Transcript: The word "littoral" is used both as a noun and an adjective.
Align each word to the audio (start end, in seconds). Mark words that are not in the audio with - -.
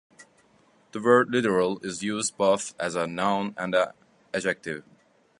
The 0.93 0.99
word 0.99 1.29
"littoral" 1.29 1.77
is 1.83 2.01
used 2.01 2.35
both 2.35 2.73
as 2.79 2.95
a 2.95 3.05
noun 3.05 3.53
and 3.55 3.75
an 3.75 3.89
adjective. 4.33 4.83